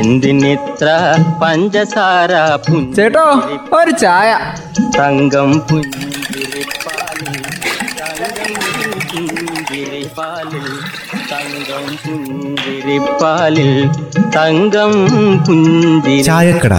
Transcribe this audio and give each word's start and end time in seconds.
എന്തിനിത്ര 0.00 0.88
പഞ്ചസാര 1.42 2.32
ചേട്ടോ 2.96 3.24
ഒരു 3.78 3.92
ചായ 4.02 4.30
തങ്കം 4.96 5.50
പുഞ്ചിരിപ്പാലിൽ 5.68 7.36
തങ്കം 11.30 11.86
പുഞ്ചിരിപ്പാലിൽ 12.04 13.70
തങ്കം 14.36 14.92
പുഞ്ചിരിപ്പാലിൽ 15.46 15.72
തങ്കം 16.06 16.12
ചായക്കട. 16.28 16.74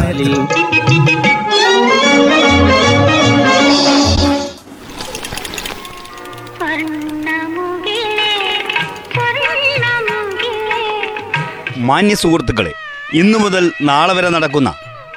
മാന്യ 11.89 12.16
സുഹൃത്തുക്കളെ 12.21 12.73
ഇന്നു 13.14 13.38
മുതൽ 13.38 13.64
നാളെ 13.82 14.14
വരെ 14.14 14.29
നടക്കുന്ന 14.29 14.69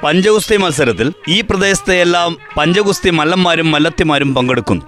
പഞ്ചഗുസ്തി 0.03 0.57
മത്സരത്തിൽ 0.57 1.07
ഈ 1.35 1.41
പ്രദേശത്തെ 1.41 1.95
എല്ലാം 2.05 2.31
പഞ്ചഗുസ്തി 2.57 3.09
മല്ലന്മാരും 3.09 3.71
മല്ലത്തിമാരും 3.71 4.35
പങ്കെടുക്കുന്നു. 4.35 4.85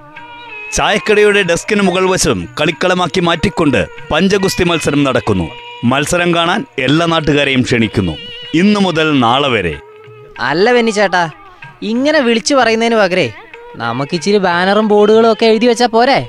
ചായക്കടയുടെ 0.75 1.41
ഡെസ്കിന് 1.49 1.83
മുകൾ 1.87 2.05
വശം 2.11 2.39
കളിക്കളമാക്കി 2.59 3.21
മാറ്റിക്കൊണ്ട് 3.27 3.87
പഞ്ചഗുസ്തി 4.11 4.63
മത്സരം 4.63 5.01
നടക്കുന്നു. 5.03 5.47
മത്സരം 5.91 6.29
കാണാൻ 6.35 6.65
എല്ലാ 6.79 7.05
നാട്ടുകാരെയും 7.05 7.61
ക്ഷണിക്കുന്നു. 7.61 8.15
ഇന്നു 8.61 8.79
മുതൽ 8.79 9.19
നാളെ 9.19 9.49
വരെ. 9.55 9.75
അല്ല 10.49 10.71
വെന്നി 10.77 10.91
ചേട്ടാ 10.91 11.23
ഇങ്ങനെ 11.91 12.19
വിളിച്ചു 12.27 12.53
പറയുന്നതിന് 12.55 12.97
പകരേ 13.03 13.27
നമുക്ക് 13.75 14.15
ഇച്ചിരി 14.15 14.39
ബാനറും 14.47 14.87
ബോർഡുകളും 14.87 15.31
ഒക്കെ 15.31 15.45
എഴുതി 15.45 15.67
വെച്ചാ 15.67 15.87
പോരെ? 15.95 16.19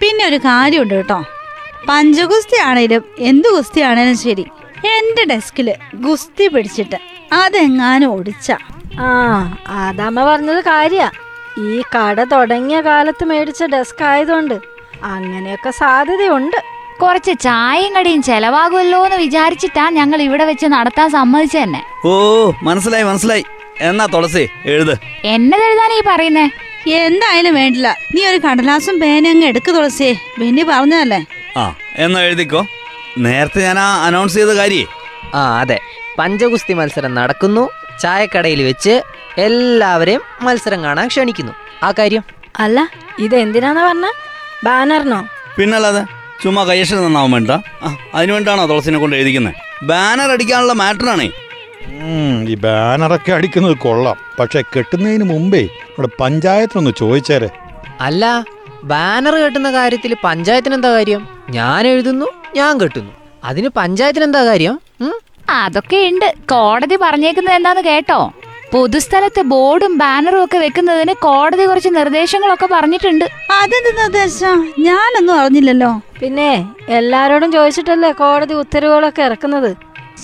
പിന്നെ 0.00 0.22
ഒരു 0.30 0.38
കാര്യമുണ്ട് 0.48 0.94
കേട്ടോ. 0.94 1.20
പഞ്ചഗുസ്തി 1.88 2.58
ആണേലും 2.68 3.02
എന്ത് 3.30 3.48
ഗുസ്തി 3.54 3.80
ആണേലും 3.80 4.16
ശരി 4.16 4.44
എന്റെ 4.86 5.24
ഡെസ്കിൽ 5.34 5.74
ഗുസ്തി 5.94 6.48
പിടിച്ചിട്ട് 6.48 6.96
അതെങ്ങാനും 7.32 8.06
ഓടിച്ച. 8.06 8.52
ആ 9.00 9.10
അതമ്മ 9.68 10.24
പറഞ്ഞത് 10.24 10.64
കാര്യ. 10.64 11.10
ഈ 11.58 11.82
കട 11.96 12.24
തുടങ്ങിയ 12.24 12.80
കാലത്ത് 12.80 13.24
മേടിച്ച 13.24 13.64
ഡെസ്ക് 13.64 14.04
ആയതുകൊണ്ട് 14.04 14.54
അങ്ങനെയൊക്കെ 15.02 15.70
സാധ്യതയുണ്ട്. 15.70 16.56
കുറച്ച് 17.02 17.40
ചായയും 17.40 17.96
കടിയും 17.96 18.22
ചെലവാകുമല്ലോ 18.22 19.04
എന്ന് 19.04 19.16
വിചാരിച്ചിട്ടാ 19.16 19.88
ഞങ്ങൾ 19.90 20.22
ഇവിടെ 20.22 20.44
വെച്ച് 20.44 20.66
നടത്താൻ 20.66 21.10
സമ്മതിച്ച 21.10 21.56
തന്നെ. 21.56 21.84
ഓ 22.04 22.52
മനസ്സിലായി 22.62 23.02
മനസ്സിലായി. 23.02 23.44
എന്നാ 23.80 24.06
തുളസി 24.06 24.48
എഴുത്. 24.66 24.98
എന്നതെഴുതാനാ 25.24 25.98
ഈ 25.98 26.02
പറയുന്നേ? 26.06 26.50
എന്തായാലും 26.88 27.54
വേണ്ടില്ല. 27.54 27.96
നീ 28.14 28.26
ഒരു 28.26 28.38
കടലാസും 28.38 29.00
പേനങ്ങ് 29.00 29.46
എടുക്ക് 29.46 29.74
തുളസിയെ 29.74 30.14
ബെന്നി 30.38 30.62
പറഞ്ഞതല്ലേ? 30.62 31.26
ആ 31.56 31.74
എന്നാ 31.96 32.20
എഴുതിക്കോ. 32.20 32.66
നേരത്തെ 33.18 33.60
ഞാൻ 33.60 33.78
ആ 33.78 34.06
അനൗൺസ് 34.06 34.34
ചെയ്ത 34.34 34.48
കാര്യേ. 34.48 34.86
ആ 35.34 35.60
അതെ. 35.60 35.80
പഞ്ചഗുസ്തി 36.18 36.72
മത്സരം 36.72 37.14
നടക്കുന്നു. 37.14 37.70
ചായക്കടയിൽ 38.00 38.62
വെച്ച് 38.62 39.02
എല്ലാവരെയും 39.38 40.20
മത്സരം 40.42 40.82
കാണാൻ 40.84 41.08
ക്ഷണിക്കുന്നു. 41.08 41.52
ആ 41.82 41.92
കാര്യം. 41.98 42.24
അല്ല 42.58 42.88
ഇത് 43.18 43.36
എന്തിനാന്ന് 43.36 43.80
പറഞ്ഞ? 43.80 44.06
ബാനറിനോ? 44.64 45.28
പിന്നല്ലാതെ 45.58 46.04
ചുമ്മാ 46.42 46.64
കയ്യക്ഷര 46.64 46.96
നന്നാവാൻ 46.96 47.30
വേണ്ട. 47.30 47.50
അതിനു 48.14 48.32
വേണ്ടിയാണോ 48.32 48.66
തുളസിനെ 48.66 48.98
കൊണ്ട് 48.98 49.16
എഴുതിക്കുന്നത് 49.16 49.54
ബാനർ 49.84 50.30
അടിക്കാനുള്ള 50.30 50.72
മാറ്ററാണേ 50.72 51.30
ഉം, 51.86 52.48
ഈ 52.48 52.54
ബാനറൊക്കെ 52.54 53.32
അടിക്കുന്നത് 53.32 53.76
കൊള്ളാം. 53.76 54.16
പക്ഷെ 54.40 54.62
കെട്ടുന്നതിന് 54.62 55.24
മുമ്പേ 55.24 55.58
ഇവിടെ 55.58 56.08
പഞ്ചായത്തിനൊന്ന് 56.20 56.90
ചോദിച്ചേരെ. 56.98 57.50
അല്ല 58.00 58.44
ബാനർ 58.84 59.34
കെട്ടുന്ന 59.34 59.72
കാര്യത്തിൽ 59.72 60.16
പഞ്ചായത്തിന് 60.24 60.74
എന്താ 60.74 60.90
കാര്യം? 60.92 61.28
ഞാൻ 61.50 61.86
എഴുതുന്നു. 61.86 62.26
ഞാൻ 62.58 62.72
കെട്ടുന്നു. 62.80 63.12
അതിന് 63.48 63.68
പഞ്ചായത്തിന് 63.78 64.24
എന്താ 64.28 64.40
കാര്യം 64.48 64.74
അതൊക്കെ 65.60 65.98
ഉണ്ട്. 66.10 66.26
കോടതി 66.52 66.96
പറഞ്ഞേക്കുന്നത് 67.04 67.54
എന്താന്ന് 67.58 67.82
കേട്ടോ? 67.88 68.18
പൊതുസ്ഥലത്ത് 68.72 69.42
ബോർഡും 69.52 69.92
ബാനറും 70.02 70.42
ഒക്കെ 70.44 70.58
വെക്കുന്നതിന് 70.64 71.14
കോടതി 71.24 71.64
കുറച്ച് 71.70 71.90
നിർദ്ദേശങ്ങളൊക്കെ 71.96 72.68
പറഞ്ഞിട്ടുണ്ട്. 72.74 73.24
അതെന്ത് 73.60 73.90
നിർദ്ദേശം? 74.00 74.58
ഞാനൊന്നും 74.88 75.34
അറിഞ്ഞില്ലല്ലോ. 75.40 75.90
പിന്നെ 76.20 76.50
എല്ലാരോടും 76.98 77.50
ചോദിച്ചിട്ടല്ലേ 77.56 78.10
കോടതി 78.22 78.54
ഉത്തരവുകളൊക്കെ 78.62 79.22
ഇറക്കുന്നത്? 79.28 79.70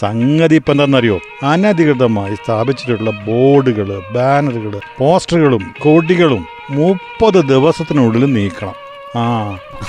സംഗതി 0.02 0.56
ഇപ്പം 0.60 0.72
എന്താണെന്നറിയോ? 0.72 1.16
അനധികൃതമായി 1.50 2.34
സ്ഥാപിച്ചിട്ടുള്ള 2.42 3.10
ബോർഡുകൾ 3.26 3.88
ബാനറുകൾ 4.16 4.74
പോസ്റ്ററുകളും 4.98 5.64
കൊടികളും 5.84 6.42
മുപ്പത് 6.78 7.40
ദിവസത്തിനുള്ളിൽ 7.52 8.24
നീക്കണം. 8.38 8.76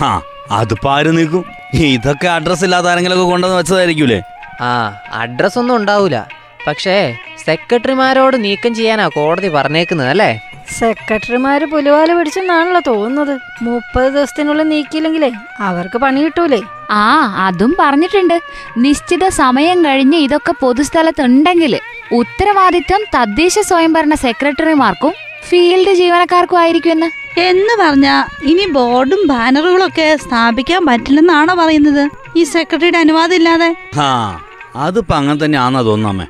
ആ 0.07 0.11
അത് 0.59 0.73
പാര് 0.85 1.11
നീക്കും. 1.17 1.45
ഇതൊക്കെ 1.73 2.27
അഡ്രസ് 2.27 2.63
ഇല്ലാത്ത 2.63 2.87
ആരെങ്കിലൊക്കെ 2.87 3.23
കൊണ്ടുവന്ന് 3.23 3.57
വെച്ചതായിരിക്കൂലേ? 3.57 4.21
ആ 4.61 4.99
അഡ്രസ് 5.11 5.59
ഒന്നും 5.59 5.75
ഉണ്ടാവൂല. 5.75 6.21
പക്ഷേ 6.67 7.15
സെക്രട്ടറിമാരോട് 7.45 8.43
നീക്കം 8.43 8.75
ചെയ്യാനാ 8.75 9.07
കോടതി 9.07 9.47
പറഞ്ഞേക്കുന്നത് 9.47 10.07
അല്ലേ? 10.07 10.39
സെക്രട്ടറിമാര് 10.79 11.65
പുലിവാല 11.65 12.13
പിടിച്ചെന്നാണല്ലോ 12.13 12.81
തോന്നുന്നത്. 12.87 13.39
മുപ്പത് 13.61 14.13
ദിവസത്തിനുള്ളിൽ 14.13 14.69
നീക്കിയില്ലെങ്കിലേ 14.69 15.31
അവർക്ക് 15.59 15.97
പണി 15.97 16.23
കിട്ടൂലേ? 16.23 16.61
ആ 16.91 17.35
അതും 17.47 17.75
പറഞ്ഞിട്ടുണ്ട്. 17.79 18.39
നിശ്ചിത 18.77 19.27
സമയം 19.27 19.85
കഴിഞ്ഞ് 19.85 20.17
ഇതൊക്കെ 20.17 20.51
പൊതുസ്ഥലത്തുണ്ടെങ്കിൽ 20.51 21.79
ഉത്തരവാദിത്വം 22.11 23.03
തദ്ദേശ 23.15 23.59
സ്വയംഭരണ 23.59 24.13
സെക്രട്ടറിമാർക്കും 24.13 25.13
ഫീൽഡ് 25.49 25.93
ജീവനക്കാർക്കും 25.93 26.59
ആയിരിക്കുമെന്ന്. 26.59 27.18
എന്ന് 27.37 27.83
പറഞ്ഞ 27.83 28.07
ഇനി 28.43 28.65
ബോർഡും 28.71 29.27
ബാനറുകളൊക്കെ 29.27 30.15
സ്ഥാപിക്കാൻ 30.15 30.85
പറ്റില്ലെന്നാണോ 30.85 31.55
പറയുന്നത്? 31.55 32.09
ഈ 32.37 32.43
സെക്രട്ടറിയുടെ 32.43 32.97
അനുവാദം 32.97 33.35
ഇല്ലാതെ? 33.35 33.75
ആ 33.97 34.41
അതിപ്പോ 34.75 35.15
അങ്ങനെ 35.15 35.45
തന്നെ 35.45 35.57
ആന്നാ 35.59 35.81
തോന്നുന്നമ്മേ. 35.81 36.27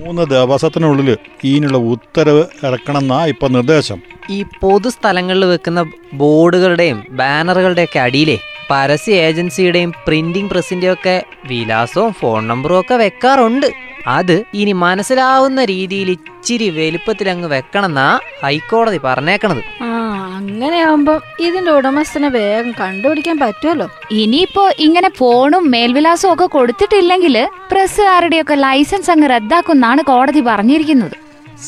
മൂന്ന് 0.00 0.22
ദിവസത്തിനുള്ളിൽ 0.22 1.16
ഇതിനുള്ള 1.44 1.76
ഉത്തരവ് 1.76 2.44
ഇറക്കണമെന്നാ 2.66 3.26
ഇപ്പൊ 3.26 3.48
നിർദ്ദേശം. 3.48 3.98
ഈ 4.30 4.42
പൊതുസ്ഥലങ്ങളിൽ 4.42 5.44
വെക്കുന്ന 5.44 5.80
ബോർഡുകളുടെയും 6.14 7.04
ബാനറുകളുടെയൊക്കെ 7.10 7.98
അടിയിലേ 7.98 8.38
പരസ്യ 8.70 9.12
ഏജൻസിയുടെയും 9.12 9.92
പ്രിന്റിംഗ് 10.06 10.50
പ്രസിന്റെയും 10.50 10.92
ഒക്കെ 10.92 11.24
വിലാസവും 11.46 12.12
ഫോൺ 12.12 12.48
നമ്പറും 12.48 12.80
ഒക്കെ 12.80 12.94
വെക്കാറുണ്ട്. 12.94 13.66
അത് 14.06 14.44
ഇനി 14.54 14.72
മനസ്സിലാവുന്ന 14.72 15.64
രീതിയിൽ 15.64 16.10
ഇച്ചിരി 16.10 16.70
വലുപ്പത്തിൽ 16.70 17.30
അങ്ങ് 17.30 17.48
വെക്കണമെന്നാ 17.48 18.18
ഹൈക്കോടതി 18.44 18.98
പറഞ്ഞേക്കണത്. 18.98 19.62
ആ 19.82 19.87
അങ്ങനെയാവുമ്പം 20.38 21.20
ഇതിന്റെ 21.40 21.70
ഉടമസ്ഥനെ 21.70 22.28
വേഗം 22.28 22.72
കണ്ടുപിടിക്കാൻ 22.80 23.38
പറ്റുമല്ലോ. 23.38 23.86
ഇനിയിപ്പോ 24.10 24.64
ഇങ്ങനെ 24.78 25.10
ഫോണും 25.18 25.70
മേൽവിലാസവും 25.70 26.32
ഒക്കെ 26.34 26.46
കൊടുത്തിട്ടില്ലെങ്കിൽ 26.46 27.36
പ്രസ്സുകാരുടെയൊക്കെ 27.72 28.54
ലൈസൻസ് 28.54 29.10
അങ്ങ് 29.10 29.30
റദ്ദാക്കുന്നാണ് 29.30 30.02
കോടതി 30.02 30.40
പറഞ്ഞിരിക്കുന്നത്. 30.40 31.16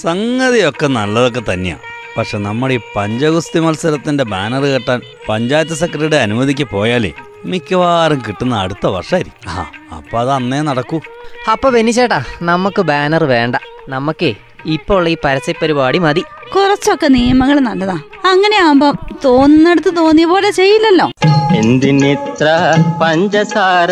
സംഗതിയൊക്കെ 0.02 0.86
നല്ലതൊക്കെ 0.86 1.42
തന്നെയാ. 1.52 1.78
പക്ഷെ 2.16 2.38
നമ്മുടെ 2.38 2.74
ഈ 2.74 2.80
പഞ്ചഗുസ്തി 2.96 3.58
മത്സരത്തിന്റെ 3.58 4.24
ബാനർ 4.24 4.62
കെട്ടാൻ 4.62 5.00
പഞ്ചായത്ത് 5.28 5.74
സെക്രട്ടറിയുടെ 5.74 6.16
അനുമതിക്ക് 6.16 6.64
പോയാലേ 6.64 7.10
മിക്കവാറും 7.44 8.20
കിട്ടുന്ന 8.26 8.54
അടുത്ത 8.56 8.86
വർഷമായിരിക്കും 8.86 9.50
ആ 9.50 9.60
അപ്പൊ 9.96 10.16
അത് 10.20 10.30
അന്നേ 10.30 10.60
നടക്കൂ. 10.60 10.98
അപ്പൊ 11.52 11.70
ബെനിച്ചേട്ടാ 11.70 12.18
നമുക്ക് 12.42 12.82
ബാനർ 12.82 13.24
വേണ്ട. 13.24 13.56
നമുക്കേ 13.88 14.32
ഇപ്പോൾ 14.66 14.94
ഉള്ള 14.94 15.08
ഈ 15.08 15.16
പരസ്യ 15.24 15.52
പരിപാടി 15.52 15.98
മതി. 15.98 16.24
കുറച്ചൊക്കെ 16.56 17.06
നിയമങ്ങൾ 17.06 17.60
നല്ലതാ. 17.60 17.98
അങ്ങനെ 18.24 18.56
ആവുമ്പോ 18.56 18.92
തോന്നുന്നിടത്ത് 19.24 19.96
തോന്നിയ 19.96 20.24
പോലെ 20.24 20.50
ചെയ്യില്ലല്ലോ. 20.50 21.10
എന്തിനിത്ര 21.54 22.46
പഞ്ചസാര 23.02 23.90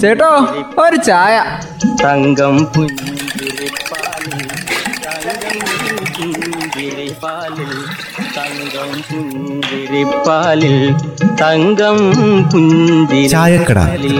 ചേട്ടോ 0.00 0.30
ഒരു 0.78 0.96
ചായ. 0.96 1.58
തങ്കം 2.04 2.64
പുഞ്ചിരിപ്പാലിൽ 2.64 4.38
തങ്കം 5.06 5.42
പുഞ്ചിരിപ്പാലിൽ 6.10 7.72
തങ്കം 8.38 8.90
പുഞ്ചിരിപ്പാലിൽ 9.20 10.76
തങ്കം 11.42 11.98
ചായക്കട. 13.30 13.78
പുഞ്ചിരിപ്പാലിൽ 13.78 14.18